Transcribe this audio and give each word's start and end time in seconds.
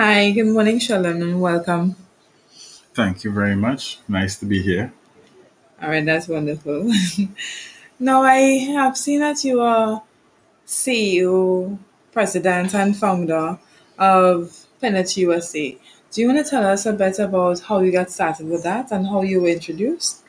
Hi, 0.00 0.30
good 0.30 0.46
morning, 0.46 0.78
Shalom, 0.78 1.20
and 1.22 1.40
welcome. 1.40 1.96
Thank 2.94 3.24
you 3.24 3.32
very 3.32 3.56
much. 3.56 3.98
Nice 4.06 4.36
to 4.36 4.46
be 4.46 4.62
here. 4.62 4.92
All 5.82 5.88
right, 5.88 6.06
that's 6.06 6.28
wonderful. 6.28 6.88
now, 7.98 8.22
I 8.22 8.38
have 8.78 8.96
seen 8.96 9.18
that 9.18 9.42
you 9.42 9.60
are 9.60 10.00
CEO, 10.64 11.76
president, 12.12 12.76
and 12.76 12.96
founder 12.96 13.58
of 13.98 14.66
PIN-IT 14.80 15.16
USA. 15.16 15.76
Do 16.12 16.20
you 16.20 16.28
want 16.28 16.44
to 16.44 16.48
tell 16.48 16.64
us 16.64 16.86
a 16.86 16.92
bit 16.92 17.18
about 17.18 17.58
how 17.58 17.80
you 17.80 17.90
got 17.90 18.12
started 18.12 18.48
with 18.48 18.62
that 18.62 18.92
and 18.92 19.04
how 19.04 19.22
you 19.22 19.40
were 19.40 19.48
introduced? 19.48 20.22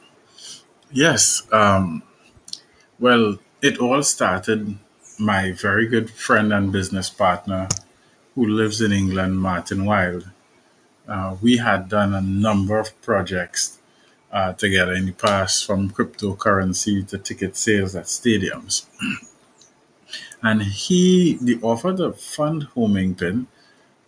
Yes. 0.92 1.44
Um, 1.52 2.02
well, 2.98 3.38
it 3.62 3.78
all 3.78 4.02
started 4.02 4.80
my 5.20 5.52
very 5.52 5.86
good 5.86 6.10
friend 6.10 6.52
and 6.52 6.72
business 6.72 7.12
partner 7.12 7.68
who 8.40 8.48
lives 8.48 8.80
in 8.80 8.94
England, 8.94 9.38
Martin 9.42 9.84
Wild. 9.84 10.30
Uh, 11.06 11.36
we 11.42 11.58
had 11.58 11.90
done 11.90 12.14
a 12.14 12.22
number 12.22 12.80
of 12.80 12.90
projects 13.02 13.80
uh, 14.32 14.54
together 14.54 14.94
in 14.94 15.08
the 15.08 15.12
past, 15.12 15.66
from 15.66 15.90
cryptocurrency 15.90 17.06
to 17.06 17.18
ticket 17.18 17.58
sales 17.58 17.96
at 17.96 18.06
stadiums. 18.06 18.86
And 20.42 20.64
he, 20.64 21.38
the 21.42 21.60
offer 21.62 21.94
to 21.98 22.14
fund 22.14 22.70
HomingPIN 22.74 23.48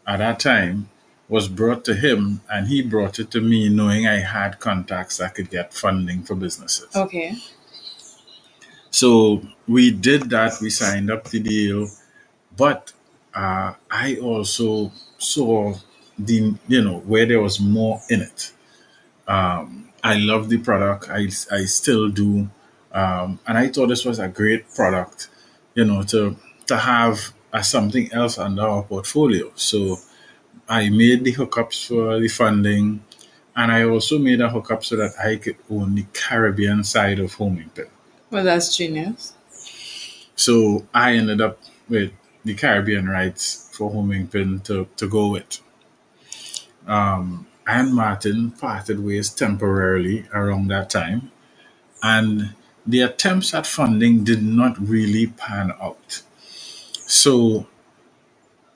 at 0.08 0.20
that 0.20 0.39
time 0.39 0.89
was 1.27 1.50
brought 1.50 1.84
to 1.86 1.94
him, 1.94 2.39
and 2.50 2.67
he 2.67 2.81
brought 2.81 3.20
it 3.20 3.31
to 3.31 3.41
me, 3.41 3.67
knowing 3.67 4.08
I 4.08 4.20
had 4.20 4.61
contacts 4.61 5.17
that 5.17 5.36
could 5.36 5.50
get 5.50 5.73
funding 5.73 6.23
for 6.23 6.36
businesses. 6.36 6.88
Okay. 6.95 7.36
So 8.91 9.41
we 9.67 9.91
did 9.91 10.30
that. 10.30 10.53
We 10.61 10.70
signed 10.70 11.11
up 11.11 11.25
the 11.25 11.41
deal, 11.41 11.89
but 12.55 12.94
uh, 13.34 13.73
I 13.90 14.17
also 14.21 14.91
saw 15.17 15.76
the 16.17 16.55
you 16.67 16.81
know 16.84 17.00
where 17.00 17.25
there 17.25 17.42
was 17.42 17.59
more 17.59 18.02
in 18.09 18.22
it. 18.22 18.52
Um, 19.28 19.89
I 20.03 20.16
love 20.16 20.50
the 20.50 20.58
product. 20.58 21.09
I 21.09 21.30
I 21.52 21.66
still 21.66 22.09
do, 22.09 22.50
um, 22.91 23.39
and 23.47 23.58
I 23.58 23.67
thought 23.69 23.88
this 23.88 24.06
was 24.06 24.19
a 24.19 24.28
great 24.28 24.69
product. 24.73 25.30
You 25.75 25.86
know 25.86 26.03
to 26.03 26.36
to 26.67 26.78
have 26.78 27.33
as 27.53 27.69
something 27.69 28.11
else 28.14 28.38
under 28.38 28.64
our 28.64 28.83
portfolio. 28.83 29.52
So 29.56 29.97
I 30.67 30.89
made 30.89 31.23
the 31.23 31.34
hookups 31.34 31.88
for 31.88 32.19
the 32.19 32.28
funding, 32.28 33.03
and 33.56 33.72
I 33.72 33.84
also 33.84 34.17
made 34.17 34.41
a 34.41 34.50
hookup 34.50 34.84
so 34.84 34.95
that 34.97 35.13
I 35.22 35.36
could 35.36 35.58
own 35.69 35.95
the 35.95 36.06
Caribbean 36.13 36.84
side 36.84 37.19
of 37.19 37.36
HomingPIN. 37.36 37.89
Well, 38.30 38.44
that's 38.44 38.75
genius. 38.75 39.34
So 40.36 40.86
I 40.94 41.13
ended 41.13 41.41
up 41.41 41.59
with 41.89 42.11
the 42.44 42.53
Caribbean 42.56 43.08
rights 43.08 43.70
for 43.73 43.92
HomingPIN 43.92 44.64
to, 44.66 44.88
to 44.97 45.09
go 45.09 45.30
with. 45.30 45.59
Um, 46.88 47.47
and 47.67 47.94
Martin 47.94 48.52
parted 48.52 49.03
ways 49.03 49.30
temporarily 49.30 50.25
around 50.34 50.67
that 50.69 50.89
time, 50.89 51.31
and 52.02 52.56
the 52.86 53.02
attempts 53.02 53.53
at 53.53 53.67
funding 53.67 54.23
did 54.23 54.44
not 54.44 54.80
really 54.80 55.28
pan 55.28 55.72
out. 55.80 56.23
So 57.06 57.67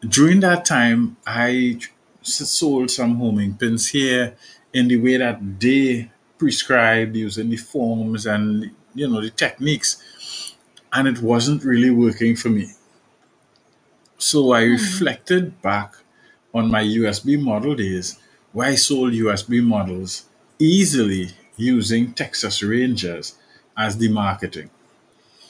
during 0.07 0.41
that 0.41 0.65
time, 0.65 1.17
I 1.25 1.79
sold 2.21 2.91
some 2.91 3.15
homing 3.15 3.55
pins 3.55 3.89
here 3.89 4.35
in 4.73 4.87
the 4.87 4.97
way 4.97 5.17
that 5.17 5.39
they 5.59 6.11
prescribed 6.37 7.15
using 7.15 7.49
the 7.49 7.57
forms 7.57 8.25
and 8.25 8.71
you 8.93 9.07
know 9.07 9.21
the 9.21 9.29
techniques 9.29 10.53
and 10.91 11.07
it 11.07 11.21
wasn't 11.21 11.63
really 11.63 11.89
working 11.89 12.35
for 12.35 12.49
me 12.49 12.67
so 14.17 14.51
i 14.51 14.61
reflected 14.63 15.61
back 15.61 15.95
on 16.53 16.69
my 16.71 16.83
usb 16.83 17.39
model 17.41 17.75
days 17.75 18.19
where 18.53 18.69
i 18.69 18.75
sold 18.75 19.13
usb 19.13 19.63
models 19.63 20.25
easily 20.59 21.29
using 21.57 22.13
texas 22.13 22.61
rangers 22.63 23.35
as 23.77 23.97
the 23.97 24.09
marketing. 24.09 24.69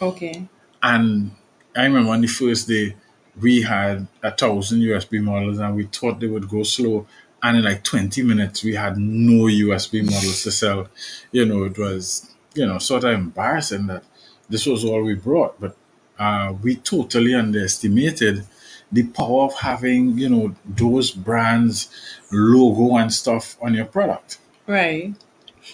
Okay. 0.01 0.47
and 0.83 1.31
i 1.75 1.83
remember 1.83 2.11
on 2.11 2.21
the 2.21 2.27
first 2.27 2.67
day 2.67 2.95
we 3.41 3.61
had 3.61 4.07
a 4.23 4.31
thousand 4.31 4.81
usb 4.81 5.21
models 5.21 5.59
and 5.59 5.75
we 5.75 5.85
thought 5.85 6.19
they 6.19 6.27
would 6.27 6.47
go 6.49 6.63
slow. 6.63 7.05
And 7.43 7.57
in 7.57 7.63
like 7.63 7.83
20 7.83 8.23
minutes 8.23 8.63
we 8.63 8.73
had 8.75 8.97
no 8.97 9.43
usb 9.45 10.03
models 10.03 10.43
to 10.43 10.51
sell. 10.51 10.87
You 11.31 11.45
know 11.45 11.63
it 11.65 11.77
was 11.77 12.31
you 12.55 12.65
know 12.65 12.79
sort 12.79 13.03
of 13.03 13.11
embarrassing 13.13 13.87
that 13.87 14.03
this 14.49 14.65
was 14.65 14.83
all 14.85 15.03
we 15.03 15.15
brought. 15.15 15.59
But 15.59 15.75
uh, 16.17 16.53
we 16.63 16.77
totally 16.77 17.35
underestimated 17.35 18.45
the 18.91 19.03
power 19.03 19.43
of 19.45 19.53
having 19.55 20.17
you 20.17 20.29
know 20.29 20.55
those 20.65 21.11
brands 21.11 21.89
logo 22.31 22.95
and 22.97 23.11
stuff 23.11 23.57
on 23.61 23.73
your 23.73 23.85
product 23.85 24.37
Right. 24.67 25.13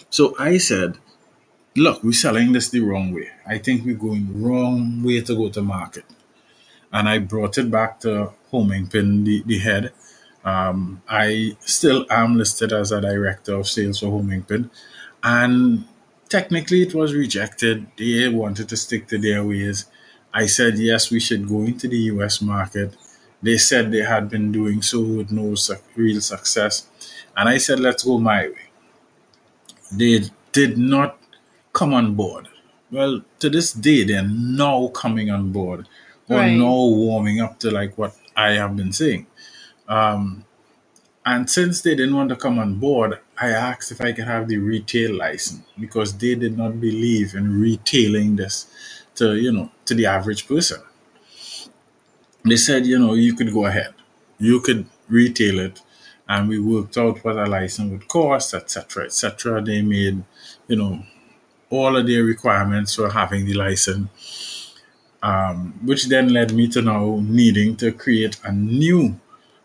so 0.10 0.36
i 0.40 0.58
said 0.58 0.98
look 1.76 2.04
we're 2.04 2.14
selling 2.14 2.52
this 2.52 2.70
the 2.70 2.80
wrong 2.82 3.14
way 3.14 3.30
i 3.46 3.58
think 3.58 3.86
we're 3.86 3.96
going 3.96 4.42
wrong 4.44 5.04
way 5.04 5.22
to 5.22 5.36
go 5.36 5.50
to 5.50 5.62
market 5.62 6.06
and 6.92 7.08
i 7.08 7.18
brought 7.20 7.58
it 7.58 7.70
back 7.72 8.00
to 8.02 8.32
homingpin 8.52 9.26
the, 9.26 9.44
the 9.46 9.60
head 9.60 9.92
um, 10.44 11.04
I 11.08 11.56
still 11.60 12.08
am 12.10 12.36
listed 12.36 12.74
as 12.74 12.92
a 12.92 13.00
director 13.00 13.54
of 13.54 13.68
sales 13.68 14.00
for 14.00 14.08
Homingpin, 14.08 14.72
and 15.24 15.86
technically 16.30 16.82
it 16.82 16.96
was 16.96 17.14
rejected. 17.14 17.86
They 17.96 18.28
wanted 18.28 18.68
to 18.70 18.76
stick 18.76 19.06
to 19.10 19.20
their 19.20 19.44
ways. 19.44 19.86
I 20.34 20.48
said 20.48 20.78
yes, 20.80 21.12
we 21.12 21.20
should 21.20 21.48
go 21.50 21.62
into 21.64 21.88
the 21.88 21.98
US 22.16 22.42
market. 22.42 22.96
They 23.44 23.58
said 23.58 23.92
they 23.92 24.04
had 24.04 24.30
been 24.30 24.52
doing 24.52 24.82
so 24.82 25.02
with 25.02 25.32
no 25.32 25.56
su- 25.56 25.78
real 25.96 26.22
success, 26.22 26.88
and 27.38 27.50
I 27.50 27.58
said 27.60 27.80
let's 27.80 28.04
go 28.04 28.20
my 28.20 28.50
way. 28.50 28.66
They 29.92 30.26
did 30.54 30.78
not 30.78 31.20
come 31.74 31.94
on 31.94 32.16
board. 32.16 32.48
Well, 32.92 33.22
to 33.40 33.50
this 33.50 33.74
day, 33.74 34.04
they're 34.06 34.28
now 34.28 34.90
coming 34.90 35.32
on 35.32 35.52
board 35.52 35.88
or 36.30 36.40
Right. 36.40 36.58
now 36.58 36.76
warming 36.88 37.42
up 37.42 37.60
to 37.60 37.72
like 37.72 37.98
what 37.98 38.16
I 38.36 38.52
have 38.54 38.76
been 38.78 38.94
saying. 38.94 39.28
Um, 39.88 40.46
and 41.26 41.50
since 41.50 41.82
they 41.82 41.96
didn't 41.96 42.16
want 42.16 42.30
to 42.30 42.38
come 42.38 42.60
on 42.60 42.76
board, 42.76 43.20
I 43.40 43.50
asked 43.50 43.92
if 43.92 44.02
I 44.02 44.14
could 44.14 44.26
have 44.28 44.48
the 44.50 44.58
retail 44.58 45.16
license 45.16 45.64
because 45.80 46.18
they 46.18 46.36
did 46.36 46.58
not 46.58 46.82
believe 46.82 47.36
in 47.36 47.62
retailing 47.62 48.38
this 48.38 48.68
to, 49.16 49.36
you 49.36 49.52
know, 49.52 49.72
to 49.86 49.94
the 49.94 50.06
average 50.06 50.48
person. 50.48 50.82
They 52.44 52.58
said, 52.58 52.86
you 52.86 52.98
know, 52.98 53.14
you 53.14 53.36
could 53.36 53.54
go 53.54 53.66
ahead. 53.66 53.94
You 54.40 54.62
could 54.62 54.86
retail 55.08 55.60
it. 55.60 55.82
And 56.28 56.48
we 56.48 56.60
worked 56.60 56.98
out 56.98 57.24
what 57.24 57.38
a 57.38 57.46
license 57.46 57.92
would 57.92 58.08
cost, 58.08 58.54
etc., 58.54 59.06
etc. 59.06 59.62
They 59.62 59.82
made, 59.82 60.24
you 60.68 60.78
know, 60.78 61.04
all 61.70 61.98
of 61.98 62.08
their 62.08 62.24
requirements 62.24 62.96
for 62.96 63.10
having 63.10 63.46
the 63.46 63.54
license, 63.54 64.76
um, 65.22 65.74
which 65.84 66.08
then 66.08 66.30
led 66.30 66.54
me 66.54 66.68
to 66.70 66.82
now 66.82 67.20
needing 67.22 67.76
to 67.78 67.92
create 67.92 68.40
a 68.44 68.52
new 68.52 69.20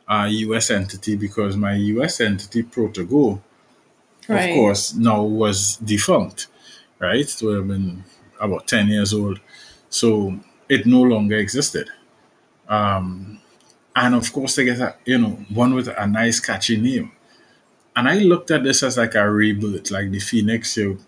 uh, 0.09 0.27
US 0.31 0.71
entity 0.71 1.17
because 1.17 1.57
my 1.57 1.75
US 1.75 2.21
entity, 2.21 2.63
Protogo, 2.63 3.41
of 4.29 4.55
course, 4.55 4.95
now 4.95 5.23
was 5.23 5.77
defunct, 5.77 6.49
right? 6.99 7.21
It 7.21 7.43
would 7.43 7.57
have 7.57 7.69
been 7.69 8.05
about 8.41 8.67
10 8.67 8.89
years 8.89 9.13
old. 9.15 9.41
So 9.89 10.39
it 10.69 10.87
no 10.87 11.03
longer 11.03 11.37
existed. 11.37 11.91
Um, 12.69 13.41
and 13.95 14.15
of 14.15 14.33
course, 14.33 14.57
they 14.57 14.65
get 14.65 14.81
a, 14.81 14.95
you 15.05 15.19
know, 15.19 15.39
one 15.53 15.75
with 15.75 15.89
a 15.89 16.07
nice, 16.07 16.41
catchy 16.41 16.77
name. 16.77 17.13
And 17.95 18.09
I 18.09 18.19
looked 18.19 18.51
at 18.51 18.63
this 18.63 18.83
as 18.83 18.99
like 18.99 19.15
a 19.15 19.31
rebirth, 19.31 19.91
like 19.91 20.11
the 20.11 20.21
phoenix, 20.21 20.77
you 20.77 20.99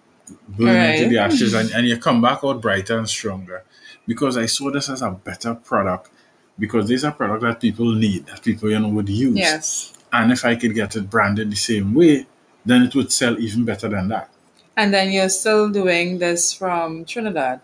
burn 0.48 0.94
into 0.94 1.10
the 1.10 1.18
ashes 1.18 1.52
and, 1.54 1.70
and 1.74 1.86
you 1.86 1.98
come 1.98 2.22
back 2.22 2.40
out 2.42 2.62
brighter 2.62 2.98
and 2.98 3.08
stronger. 3.08 3.64
Because 4.06 4.38
I 4.38 4.46
saw 4.46 4.70
this 4.70 4.88
as 4.88 5.02
a 5.02 5.10
better 5.10 5.54
product 5.54 6.10
because 6.58 6.88
this 6.88 7.00
is 7.00 7.04
a 7.04 7.12
product 7.12 7.42
that 7.42 7.60
people 7.60 7.94
need, 7.94 8.26
that 8.26 8.42
people, 8.42 8.70
you 8.70 8.78
know, 8.78 8.88
would 8.88 9.08
use. 9.08 9.36
Yes. 9.36 9.92
And 10.12 10.32
if 10.32 10.44
I 10.44 10.56
could 10.56 10.74
get 10.74 10.96
it 10.96 11.08
branded 11.08 11.50
the 11.50 11.56
same 11.56 11.94
way, 11.94 12.26
then 12.64 12.82
it 12.82 12.94
would 12.94 13.12
sell 13.12 13.38
even 13.38 13.64
better 13.64 13.88
than 13.88 14.08
that. 14.08 14.30
And 14.78 14.94
then 14.94 15.10
you're 15.10 15.28
still 15.28 15.68
doing 15.70 16.18
this 16.18 16.52
from 16.52 17.04
Trinidad. 17.04 17.60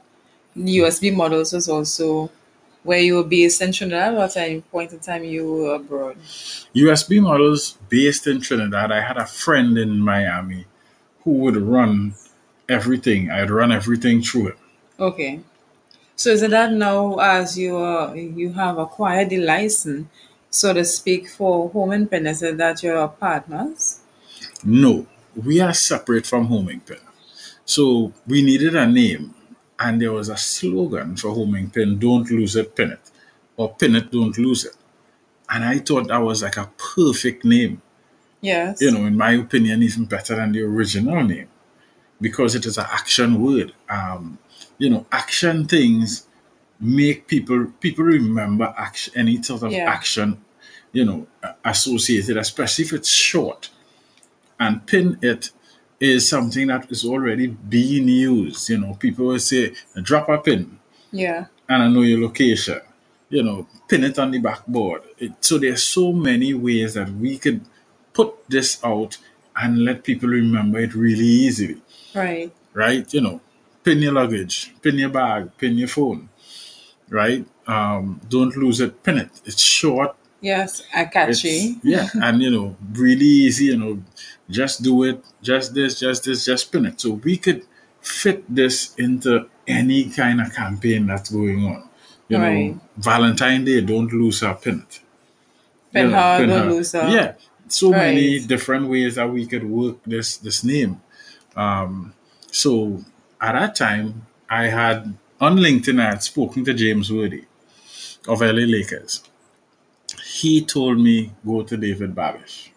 USB 0.57 1.15
models 1.15 1.53
was 1.53 1.69
also 1.69 2.29
where 2.83 2.99
you 2.99 3.15
were 3.15 3.31
based 3.39 3.63
in 3.63 3.71
Trinidad 3.71 4.15
or 4.15 4.25
at 4.25 4.37
any 4.37 4.63
point 4.63 4.93
in 4.93 4.99
time 4.99 5.23
you 5.23 5.47
were 5.49 5.75
abroad. 5.77 6.17
USB 6.75 7.23
models 7.23 7.79
based 7.89 8.27
in 8.27 8.41
Trinidad. 8.41 8.91
I 8.91 9.01
had 9.01 9.17
a 9.17 9.27
friend 9.27 9.79
in 9.79 10.01
Miami 10.01 10.67
who 11.23 11.31
would 11.43 11.57
run 11.57 12.15
everything. 12.69 13.31
I'd 13.31 13.49
run 13.49 13.71
everything 13.71 14.21
through 14.21 14.49
it. 14.49 14.59
Okay. 14.99 15.39
So 16.17 16.31
is 16.31 16.43
it 16.43 16.51
that 16.51 16.73
now 16.73 17.19
as 17.21 17.57
you 17.57 17.77
are, 17.77 18.17
you 18.17 18.55
have 18.55 18.77
acquired 18.79 19.31
the 19.31 19.39
license, 19.39 20.09
so 20.51 20.73
to 20.73 20.85
speak, 20.85 21.29
for 21.29 21.71
HomingPIN, 21.71 22.29
is 22.29 22.43
it 22.43 22.57
that 22.57 22.83
you're 22.83 23.07
partners? 23.07 24.01
No, 24.65 25.07
we 25.37 25.61
are 25.61 25.75
separate 25.75 26.27
from 26.27 26.49
HomingPIN. 26.49 27.04
So 27.65 28.13
we 28.27 28.43
needed 28.43 28.75
a 28.77 28.87
name, 28.87 29.35
and 29.79 30.01
there 30.01 30.13
was 30.13 30.29
a 30.29 30.37
slogan 30.37 31.17
for 31.17 31.31
HomingPIN: 31.31 31.99
"Don't 31.99 32.31
lose 32.31 32.57
it, 32.57 32.77
pin 32.77 32.93
it," 32.93 33.11
or 33.57 33.75
"Pin 33.75 33.97
it, 33.97 34.11
don't 34.11 34.37
lose 34.39 34.65
it." 34.65 34.75
And 35.49 35.65
I 35.65 35.79
thought 35.79 36.09
that 36.09 36.19
was 36.19 36.43
like 36.43 36.57
a 36.57 36.71
perfect 36.95 37.45
name. 37.45 37.81
Yes. 38.41 38.81
You 38.81 38.91
know, 38.91 39.07
in 39.07 39.17
my 39.17 39.33
opinion, 39.33 39.83
even 39.83 40.05
better 40.05 40.37
than 40.37 40.53
the 40.53 40.63
original 40.63 41.23
name 41.25 41.49
because 42.21 42.55
it 42.55 42.67
is 42.67 42.79
an 42.79 42.87
action 42.91 43.43
word. 43.43 43.73
Um, 43.89 44.39
you 44.79 44.91
know, 44.91 45.07
action 45.13 45.67
things 45.67 46.27
make 46.81 47.27
people 47.27 47.67
people 47.81 48.05
remember 48.05 48.75
action 48.77 49.13
any 49.17 49.43
sort 49.43 49.63
of 49.63 49.73
Yeah. 49.73 49.91
action, 49.91 50.43
you 50.93 51.05
know, 51.05 51.27
associated, 51.65 52.37
especially 52.37 52.85
if 52.85 52.93
it's 52.93 53.09
short. 53.09 53.71
And 54.61 54.85
pin 54.87 55.19
it 55.23 55.51
is 56.01 56.29
something 56.29 56.67
that 56.69 56.91
is 56.91 57.05
already 57.05 57.47
being 57.47 58.09
used. 58.09 58.69
You 58.71 58.79
know, 58.79 58.95
people 58.95 59.27
will 59.27 59.39
say, 59.39 59.73
drop 60.03 60.29
a 60.29 60.39
pin 60.39 60.79
Yeah. 61.13 61.47
and 61.69 61.83
I 61.83 61.89
know 61.89 62.03
your 62.03 62.21
location. 62.21 62.81
You 63.31 63.43
know, 63.43 63.67
pin 63.89 64.05
it 64.05 64.19
on 64.19 64.31
the 64.31 64.39
backboard. 64.39 65.03
It, 65.19 65.33
so 65.41 65.59
there's 65.59 65.83
so 65.83 66.13
many 66.13 66.55
ways 66.55 66.95
that 66.95 67.11
we 67.11 67.39
could 67.39 67.63
put 68.13 68.49
this 68.49 68.79
out 68.85 69.19
and 69.57 69.85
let 69.85 70.05
people 70.05 70.29
remember 70.29 70.79
it 70.81 70.95
really 70.95 71.25
easily, 71.25 71.81
Right. 72.15 72.53
right? 72.75 73.13
You 73.15 73.21
know, 73.23 73.41
pin 73.83 73.99
your 74.03 74.13
luggage, 74.13 74.73
pin 74.83 74.99
your 74.99 75.09
bag, 75.11 75.51
pin 75.59 75.77
your 75.79 75.89
phone, 75.89 76.29
right? 77.09 77.45
Um, 77.67 78.21
don't 78.29 78.55
lose 78.57 78.81
it, 78.81 79.03
pin 79.03 79.19
it. 79.19 79.31
It's 79.45 79.61
short, 79.63 80.17
Yes. 80.45 80.83
I 80.95 81.03
it's 81.03 81.13
catchy. 81.13 81.77
yeah, 81.83 82.09
and 82.27 82.43
you 82.43 82.51
know, 82.51 82.77
really 82.93 83.25
easy. 83.49 83.67
You 83.73 83.79
know, 83.79 84.03
just 84.51 84.83
do 84.83 85.03
it, 85.05 85.25
just 85.43 85.75
this, 85.75 85.99
just 86.01 86.25
this, 86.25 86.45
just 86.45 86.71
pin 86.71 86.87
it. 86.87 87.01
So 87.01 87.13
we 87.13 87.37
could 87.39 87.63
fit 88.03 88.45
this 88.55 88.95
into 88.97 89.49
any 89.67 90.11
kind 90.11 90.41
of 90.43 90.53
campaign 90.55 91.07
that's 91.07 91.31
going 91.31 91.65
on. 91.65 91.89
You 92.29 92.39
Right. 92.39 92.71
know, 92.75 92.81
Valentine 92.99 93.65
Day, 93.65 93.81
don't 93.81 94.13
lose 94.13 94.43
our 94.43 94.55
pin 94.55 94.85
it. 94.89 95.01
Pin 95.93 96.07
You 96.07 96.11
know, 96.11 96.17
her, 96.21 96.39
pin 96.39 96.49
don't 96.51 96.65
her. 96.69 96.71
lose 96.75 96.93
her. 96.93 97.09
Yeah, 97.09 97.33
so 97.69 97.91
many 97.91 98.39
Right. 98.41 98.49
different 98.49 98.89
ways 98.89 99.15
that 99.15 99.31
we 99.31 99.47
could 99.47 99.65
work 99.65 99.97
this 100.05 100.37
this 100.37 100.63
name. 100.65 101.01
Um, 101.57 102.13
so 102.51 103.03
at 103.41 103.53
that 103.53 103.77
time, 103.77 104.27
I 104.51 104.65
had 104.67 105.15
on 105.41 105.57
LinkedIn, 105.57 106.01
I 106.01 106.11
had 106.11 106.23
spoken 106.23 106.65
to 106.67 106.75
James 106.75 107.11
Worthy 107.13 107.45
of 108.29 108.43
LA 108.43 108.65
Lakers 108.77 109.23
he 110.25 110.65
told 110.65 110.99
me 110.99 111.33
go 111.45 111.63
to 111.63 111.77
David 111.77 112.15
Babish. 112.15 112.71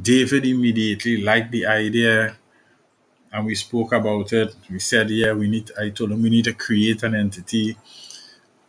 David 0.00 0.46
immediately 0.46 1.22
liked 1.22 1.52
the 1.52 1.66
idea 1.66 2.36
and 3.32 3.44
we 3.44 3.54
spoke 3.54 3.92
about 3.92 4.32
it. 4.32 4.54
We 4.70 4.78
said, 4.78 5.10
yeah, 5.10 5.32
we 5.32 5.48
need 5.48 5.70
I 5.78 5.90
told 5.90 6.12
him 6.12 6.22
we 6.22 6.30
need 6.30 6.44
to 6.44 6.54
create 6.54 7.02
an 7.02 7.14
entity. 7.14 7.76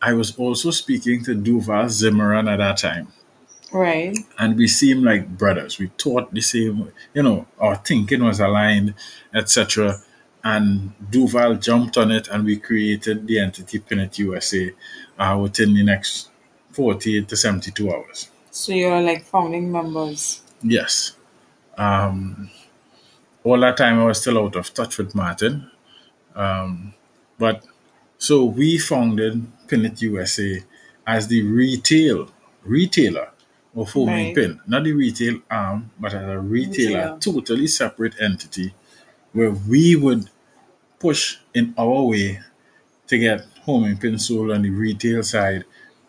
I 0.02 0.14
was 0.14 0.36
also 0.38 0.72
speaking 0.72 1.24
to 1.24 1.36
Duval 1.36 1.90
Zimmerman 1.90 2.48
at 2.48 2.58
that 2.58 2.78
time. 2.78 3.08
Right. 3.72 4.18
And 4.38 4.58
we 4.58 4.68
seemed 4.68 5.04
like 5.04 5.38
brothers. 5.38 5.80
We 5.80 5.92
thought 5.98 6.34
the 6.34 6.42
same, 6.42 6.92
you 7.14 7.24
know, 7.24 7.48
our 7.60 7.76
thinking 7.76 8.24
was 8.24 8.40
aligned, 8.40 8.94
etc. 9.34 10.02
And 10.44 10.94
Duval 11.10 11.56
jumped 11.56 11.98
on 11.98 12.12
it 12.12 12.28
and 12.28 12.46
we 12.46 12.58
created 12.58 13.28
the 13.28 13.40
entity 13.40 13.80
PIN-IT 13.80 14.20
USA 14.20 14.74
uh, 15.18 15.38
within 15.42 15.74
the 15.74 15.84
next 15.84 16.30
48 16.82 17.28
to 17.28 17.36
72 17.36 17.92
hours. 17.92 18.30
So 18.52 18.72
you're 18.72 19.02
like 19.02 19.24
founding 19.26 19.72
members. 19.72 20.42
Yes. 20.62 21.14
Um, 21.76 22.52
all 23.44 23.60
that 23.62 23.78
time 23.78 24.00
I 24.00 24.06
was 24.06 24.22
still 24.22 24.38
out 24.38 24.56
of 24.56 24.72
touch 24.76 25.00
with 25.00 25.16
Martin. 25.16 25.72
Um, 26.36 26.94
but 27.40 27.64
so 28.20 28.46
we 28.46 28.78
founded 28.78 29.46
PIN-IT 29.68 30.02
USA 30.04 30.64
as 31.08 31.28
the 31.28 31.42
retail 31.42 32.30
retailer 32.64 33.30
of 33.76 33.92
homing 33.92 34.28
Right. 34.28 34.36
pin. 34.36 34.60
Not 34.68 34.84
the 34.84 34.94
retail 34.94 35.40
arm, 35.50 35.90
but 36.00 36.14
as 36.14 36.24
a 36.30 36.38
retailer, 36.40 37.00
Retailer. 37.16 37.18
totally 37.20 37.68
separate 37.68 38.14
entity 38.22 38.74
where 39.34 39.52
we 39.52 39.96
would 39.96 40.30
push 41.00 41.38
in 41.56 41.74
our 41.78 42.04
way 42.04 42.40
to 43.08 43.18
get 43.18 43.46
homing 43.64 43.98
pin 43.98 44.20
sold 44.20 44.52
on 44.52 44.62
the 44.62 44.70
retail 44.70 45.24
side 45.24 45.64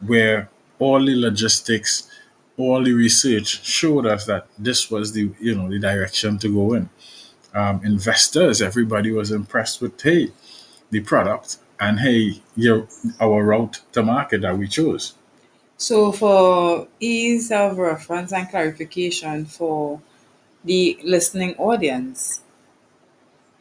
where 0.06 0.50
all 0.78 1.04
the 1.04 1.16
logistics, 1.16 2.08
all 2.56 2.82
the 2.82 2.92
research 2.92 3.64
showed 3.64 4.06
us 4.06 4.26
that 4.26 4.46
this 4.58 4.90
was 4.90 5.12
the 5.12 5.30
you 5.40 5.54
know 5.54 5.68
the 5.68 5.78
direction 5.78 6.38
to 6.38 6.52
go 6.52 6.74
in. 6.74 6.90
Um, 7.54 7.80
investors, 7.84 8.60
everybody 8.60 9.10
was 9.10 9.30
impressed 9.30 9.80
with 9.80 10.00
hey, 10.00 10.32
the 10.90 11.00
product 11.00 11.58
and 11.80 12.00
hey, 12.00 12.42
your 12.56 12.88
our 13.20 13.44
route 13.44 13.80
to 13.92 14.02
market 14.02 14.42
that 14.42 14.58
we 14.58 14.68
chose. 14.68 15.14
So 15.76 16.10
for 16.10 16.88
ease 16.98 17.52
of 17.52 17.78
reference 17.78 18.32
and 18.32 18.48
clarification 18.48 19.44
for 19.46 20.00
the 20.64 20.98
listening 21.04 21.54
audience, 21.56 22.42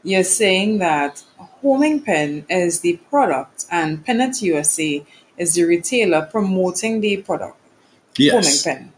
you're 0.04 0.24
saying 0.24 0.80
that 0.80 1.24
HomingPIN 1.64 2.46
is 2.50 2.80
the 2.80 2.98
product 3.10 3.66
and 3.72 4.04
PIN-IT 4.04 4.42
USA 4.42 5.06
is 5.38 5.54
the 5.54 5.64
retailer 5.64 6.28
promoting 6.32 7.02
the 7.02 7.18
product. 7.18 7.58
Yes. 8.18 8.66
HomingPIN. 8.66 8.90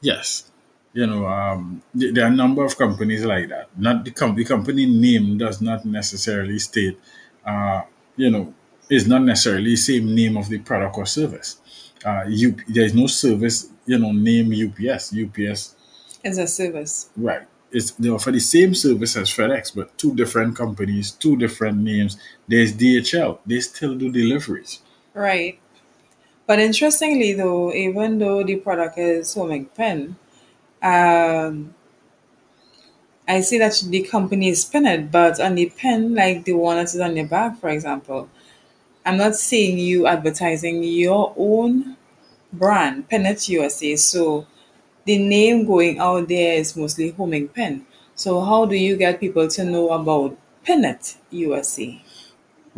Yes. 0.00 0.50
You 0.92 1.06
know, 1.06 1.26
um, 1.26 1.82
there 1.94 2.24
are 2.24 2.28
a 2.28 2.34
number 2.34 2.64
of 2.64 2.76
companies 2.78 3.24
like 3.24 3.48
that. 3.50 3.68
Not 3.76 4.04
the, 4.04 4.10
com- 4.10 4.34
the 4.34 4.44
company 4.44 4.86
name 4.86 5.38
does 5.38 5.60
not 5.60 5.84
necessarily 5.84 6.58
state, 6.58 6.98
uh, 7.44 7.82
you 8.16 8.30
know, 8.30 8.54
is 8.88 9.06
not 9.06 9.22
necessarily 9.22 9.70
the 9.70 9.76
same 9.76 10.14
name 10.14 10.36
of 10.36 10.48
the 10.48 10.58
product 10.58 10.96
or 10.96 11.06
service. 11.06 11.60
Uh, 12.04 12.24
you, 12.28 12.56
there's 12.68 12.94
no 12.94 13.06
service, 13.06 13.68
you 13.86 13.98
know, 13.98 14.12
name 14.12 14.50
UPS. 14.52 15.12
UPS, 15.14 15.74
Is 16.24 16.38
a 16.38 16.46
service. 16.46 17.10
right? 17.16 17.42
It's 17.70 17.90
they 17.92 18.08
offer 18.08 18.30
the 18.30 18.40
same 18.40 18.74
service 18.74 19.14
as 19.16 19.28
FedEx, 19.30 19.74
but 19.76 19.96
two 19.98 20.14
different 20.14 20.56
companies, 20.56 21.10
two 21.10 21.36
different 21.36 21.78
names. 21.78 22.16
There's 22.48 22.72
DHL. 22.72 23.40
They 23.44 23.60
still 23.60 23.94
do 23.94 24.10
deliveries. 24.10 24.80
Right. 25.12 25.58
But 26.48 26.60
interestingly 26.60 27.34
though, 27.34 27.74
even 27.74 28.18
though 28.18 28.42
the 28.42 28.56
product 28.56 28.96
is 28.96 29.34
HomingPIN, 29.34 30.16
um, 30.82 31.74
I 33.28 33.42
see 33.42 33.58
that 33.58 33.84
the 33.86 34.02
company 34.04 34.48
is 34.48 34.64
pinned, 34.64 35.12
but 35.12 35.38
on 35.40 35.56
the 35.56 35.68
pen, 35.68 36.14
like 36.14 36.44
the 36.44 36.54
one 36.54 36.78
that 36.78 36.86
is 36.86 37.00
on 37.00 37.18
your 37.18 37.26
back, 37.26 37.58
for 37.58 37.68
example, 37.68 38.30
I'm 39.04 39.18
not 39.18 39.36
seeing 39.36 39.76
you 39.76 40.06
advertising 40.06 40.82
your 40.82 41.34
own 41.36 41.98
brand, 42.50 43.10
PIN-IT 43.10 43.50
USA. 43.50 43.96
So 43.96 44.46
the 45.04 45.18
name 45.18 45.66
going 45.66 45.98
out 45.98 46.28
there 46.28 46.54
is 46.54 46.74
mostly 46.74 47.12
HomingPIN. 47.12 47.82
So 48.14 48.40
how 48.40 48.64
do 48.64 48.74
you 48.74 48.96
get 48.96 49.20
people 49.20 49.48
to 49.48 49.64
know 49.64 49.90
about 49.90 50.38
PIN-IT 50.64 51.18
USA? 51.28 52.02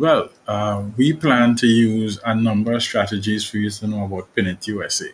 Well, 0.01 0.31
uh, 0.47 0.85
we 0.97 1.13
plan 1.13 1.55
to 1.57 1.67
use 1.67 2.19
a 2.25 2.33
number 2.33 2.71
of 2.71 2.81
strategies 2.81 3.47
for 3.47 3.57
you 3.57 3.69
to 3.69 3.85
know 3.85 4.05
about 4.05 4.33
PIN-IT 4.33 4.67
USA. 4.69 5.09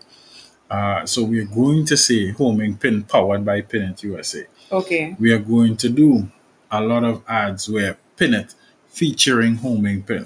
Uh, 0.72 1.06
so 1.06 1.24
we're 1.24 1.44
going 1.44 1.84
to 1.88 1.98
say 1.98 2.32
homing 2.32 2.78
pin 2.78 3.04
powered 3.04 3.44
by 3.44 3.60
PIN-IT 3.60 4.04
USA. 4.04 4.48
Okay. 4.72 5.14
We 5.20 5.34
are 5.34 5.40
going 5.40 5.76
to 5.76 5.90
do 5.90 6.32
a 6.72 6.80
lot 6.80 7.04
of 7.04 7.22
ads 7.28 7.68
where 7.68 7.98
PIN-IT 8.16 8.56
featuring 8.88 9.56
homing 9.56 10.04
pin, 10.04 10.26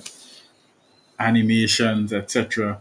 animations, 1.18 2.14
etc. 2.14 2.80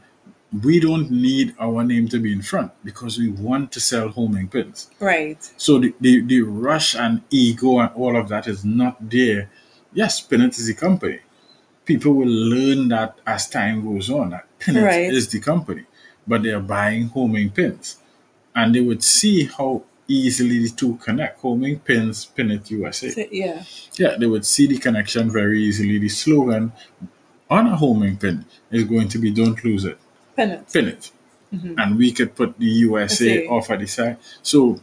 We 0.52 0.80
don't 0.80 1.10
need 1.10 1.54
our 1.58 1.82
name 1.82 2.08
to 2.08 2.18
be 2.18 2.30
in 2.30 2.42
front 2.42 2.72
because 2.84 3.16
we 3.16 3.30
want 3.30 3.72
to 3.72 3.80
sell 3.80 4.10
homing 4.10 4.48
pins. 4.48 4.90
Right. 5.00 5.42
So 5.56 5.78
the, 5.78 5.94
the, 5.98 6.20
the 6.20 6.42
rush 6.42 6.94
and 6.94 7.22
ego 7.30 7.78
and 7.78 7.90
all 7.94 8.18
of 8.18 8.28
that 8.28 8.46
is 8.46 8.66
not 8.66 9.08
there. 9.08 9.50
Yes, 9.94 10.20
PIN-IT 10.20 10.58
is 10.58 10.68
a 10.68 10.74
company. 10.74 11.20
People 11.84 12.12
will 12.14 12.28
learn 12.28 12.88
that 12.88 13.18
as 13.26 13.48
time 13.48 13.82
goes 13.84 14.10
on, 14.10 14.30
that 14.30 14.46
PIN-IT 14.58 14.82
Right. 14.84 15.12
is 15.12 15.28
the 15.28 15.40
company, 15.40 15.84
but 16.26 16.42
they're 16.42 16.60
buying 16.60 17.08
homing 17.08 17.50
pins. 17.50 17.96
And 18.54 18.74
they 18.74 18.80
would 18.80 19.02
see 19.02 19.44
how 19.46 19.82
easily 20.06 20.58
the 20.60 20.68
two 20.70 20.96
connect. 20.96 21.40
Homing 21.40 21.78
pins, 21.80 22.26
PIN-IT 22.26 22.70
USA. 22.72 23.10
So, 23.10 23.24
yeah. 23.30 23.62
Yeah, 23.94 24.16
they 24.18 24.26
would 24.26 24.44
see 24.46 24.66
the 24.66 24.78
connection 24.78 25.30
very 25.30 25.62
easily. 25.62 25.98
The 25.98 26.08
slogan 26.08 26.72
on 27.48 27.66
a 27.66 27.76
homing 27.76 28.16
pin 28.16 28.44
is 28.70 28.84
going 28.84 29.08
to 29.08 29.18
be 29.18 29.30
don't 29.32 29.62
lose 29.64 29.84
it 29.84 29.98
Pennet. 30.36 30.72
pin 30.72 30.88
it. 30.88 31.10
And 31.52 31.98
we 31.98 32.12
could 32.12 32.36
put 32.36 32.56
the 32.58 32.66
USA 32.66 33.42
Mm-hmm. 33.42 33.52
off 33.52 33.70
at 33.70 33.80
the 33.80 33.86
side. 33.86 34.18
So 34.42 34.80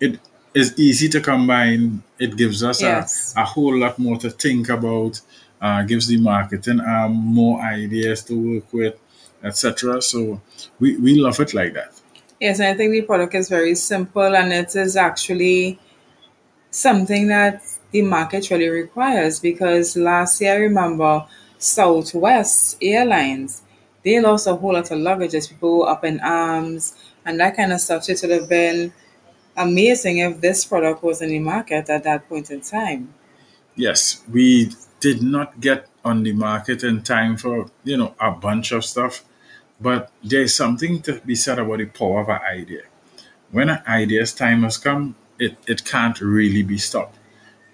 it 0.00 0.18
is 0.54 0.72
easy 0.78 1.10
to 1.10 1.20
combine. 1.20 2.02
It 2.18 2.34
gives 2.36 2.62
us 2.62 2.80
Yes. 2.80 3.34
a, 3.36 3.42
a 3.42 3.44
whole 3.44 3.76
lot 3.76 3.98
more 3.98 4.16
to 4.18 4.30
think 4.30 4.70
about, 4.70 5.20
uh, 5.60 5.82
gives 5.82 6.06
the 6.06 6.18
marketing 6.18 6.80
um, 6.80 7.12
more 7.12 7.60
ideas 7.60 8.22
to 8.24 8.54
work 8.54 8.72
with, 8.72 8.94
etc. 9.42 10.00
So 10.02 10.40
we, 10.78 10.96
we 10.96 11.16
love 11.16 11.40
it 11.40 11.54
like 11.54 11.74
that. 11.74 12.00
Yes, 12.40 12.60
and 12.60 12.68
I 12.68 12.74
think 12.74 12.92
the 12.92 13.02
product 13.02 13.34
is 13.34 13.48
very 13.48 13.74
simple 13.74 14.36
and 14.36 14.52
it 14.52 14.74
is 14.76 14.96
actually 14.96 15.78
something 16.70 17.28
that 17.28 17.62
the 17.90 18.02
market 18.02 18.50
really 18.50 18.68
requires 18.68 19.40
because 19.40 19.96
last 19.96 20.40
year 20.40 20.52
I 20.52 20.56
remember 20.56 21.26
Southwest 21.58 22.76
Airlines 22.80 23.62
they 24.04 24.20
lost 24.20 24.46
a 24.46 24.54
whole 24.54 24.74
lot 24.74 24.90
of 24.90 24.98
luggage 24.98 25.34
as 25.34 25.48
people 25.48 25.80
were 25.80 25.88
up 25.88 26.04
in 26.04 26.20
arms 26.20 26.94
and 27.24 27.38
that 27.40 27.56
kind 27.56 27.72
of 27.72 27.80
stuff. 27.80 28.04
So 28.04 28.12
it 28.12 28.20
would 28.22 28.30
have 28.30 28.48
been 28.48 28.92
amazing 29.56 30.18
if 30.18 30.40
this 30.40 30.64
product 30.64 31.02
was 31.02 31.20
in 31.20 31.30
the 31.30 31.40
market 31.40 31.90
at 31.90 32.04
that 32.04 32.28
point 32.28 32.50
in 32.50 32.60
time. 32.60 33.12
Yes, 33.74 34.22
we 34.30 34.70
did 35.00 35.22
not 35.22 35.60
get 35.60 35.88
on 36.04 36.22
the 36.22 36.32
market 36.32 36.82
in 36.82 37.02
time 37.02 37.36
for, 37.36 37.70
you 37.84 37.96
know, 37.96 38.14
a 38.20 38.30
bunch 38.30 38.72
of 38.72 38.84
stuff. 38.84 39.24
But 39.80 40.10
there's 40.22 40.54
something 40.54 41.02
to 41.02 41.20
be 41.20 41.34
said 41.34 41.58
about 41.58 41.78
the 41.78 41.86
power 41.86 42.20
of 42.20 42.28
an 42.28 42.40
idea. 42.42 42.82
When 43.50 43.68
an 43.68 43.82
idea's 43.86 44.32
time 44.32 44.62
has 44.62 44.76
come, 44.76 45.14
it, 45.38 45.56
it 45.66 45.84
can't 45.84 46.20
really 46.20 46.62
be 46.62 46.78
stopped. 46.78 47.16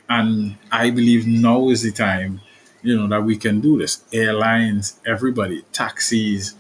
And 0.09 0.57
I 0.71 0.91
believe 0.91 1.27
now 1.27 1.71
is 1.71 1.83
the 1.83 1.93
time, 1.93 2.43
you 2.83 2.97
know, 2.97 3.09
that 3.09 3.25
we 3.25 3.37
can 3.37 3.61
do 3.61 3.79
this. 3.79 4.05
Airlines, 4.13 5.01
everybody, 5.07 5.63
taxis, 5.73 6.55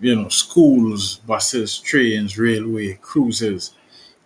you 0.00 0.14
know, 0.14 0.28
schools, 0.28 1.16
buses, 1.18 1.78
trains, 1.78 2.36
railway, 2.38 2.98
cruises, 3.00 3.72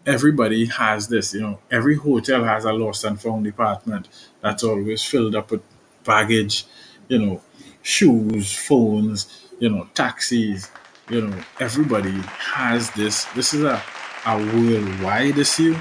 everybody 0.07 0.66
has 0.66 1.09
this, 1.09 1.35
you 1.35 1.40
know, 1.40 1.59
every 1.71 1.97
hotel 1.97 2.45
has 2.45 2.64
a 2.64 2.73
lost 2.73 3.05
and 3.05 3.21
found 3.21 3.45
department 3.45 4.09
that's 4.40 4.62
always 4.62 5.05
filled 5.05 5.35
up 5.35 5.50
with 5.50 5.62
baggage, 6.06 6.66
you 7.08 7.18
know, 7.18 7.42
shoes, 7.82 8.52
phones, 8.54 9.48
you 9.58 9.68
know, 9.70 9.88
taxis, 9.94 10.70
you 11.10 11.20
know, 11.22 11.38
everybody 11.60 12.12
has 12.12 12.90
this. 12.92 13.25
This 13.26 13.54
is 13.54 13.64
a, 13.64 13.82
a 14.26 14.36
worldwide 14.38 15.38
issue. 15.38 15.76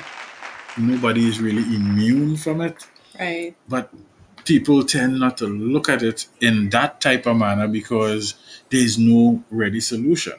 Nobody 0.77 1.27
is 1.27 1.39
really 1.39 1.63
immune 1.75 2.37
from 2.37 2.61
it. 2.61 2.85
Right. 3.19 3.55
But 3.67 3.91
people 4.45 4.83
tend 4.85 5.19
not 5.19 5.37
to 5.37 5.47
look 5.47 5.89
at 5.89 6.03
it 6.03 6.27
in 6.41 6.69
that 6.69 7.01
type 7.01 7.25
of 7.25 7.37
manner 7.37 7.67
because 7.67 8.35
there's 8.69 8.97
no 8.99 9.43
ready 9.49 9.79
solution. 9.79 10.33